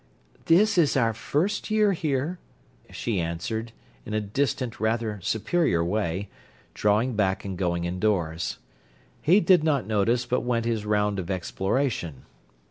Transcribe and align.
"This 0.45 0.79
is 0.79 0.97
our 0.97 1.13
first 1.13 1.69
year 1.69 1.93
here," 1.93 2.39
she 2.89 3.19
answered, 3.19 3.71
in 4.03 4.15
a 4.15 4.19
distant, 4.19 4.79
rather 4.79 5.19
superior 5.21 5.83
way, 5.85 6.27
drawing 6.73 7.15
back 7.15 7.45
and 7.45 7.55
going 7.55 7.83
indoors. 7.85 8.57
He 9.21 9.39
did 9.39 9.63
not 9.63 9.85
notice, 9.85 10.25
but 10.25 10.41
went 10.41 10.65
his 10.65 10.87
round 10.87 11.19
of 11.19 11.29
exploration. 11.29 12.23